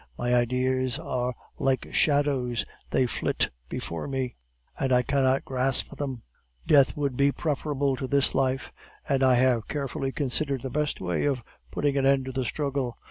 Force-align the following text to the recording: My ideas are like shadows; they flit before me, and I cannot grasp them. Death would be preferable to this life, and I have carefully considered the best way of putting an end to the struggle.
My 0.17 0.33
ideas 0.33 0.97
are 0.97 1.35
like 1.59 1.93
shadows; 1.93 2.65
they 2.89 3.05
flit 3.05 3.51
before 3.69 4.07
me, 4.07 4.35
and 4.79 4.91
I 4.91 5.03
cannot 5.03 5.45
grasp 5.45 5.95
them. 5.95 6.23
Death 6.65 6.97
would 6.97 7.15
be 7.15 7.31
preferable 7.31 7.95
to 7.97 8.07
this 8.07 8.33
life, 8.33 8.73
and 9.07 9.21
I 9.21 9.35
have 9.35 9.67
carefully 9.67 10.11
considered 10.11 10.63
the 10.63 10.71
best 10.71 11.01
way 11.01 11.25
of 11.25 11.43
putting 11.69 11.97
an 11.97 12.07
end 12.07 12.25
to 12.25 12.31
the 12.31 12.45
struggle. 12.45 12.97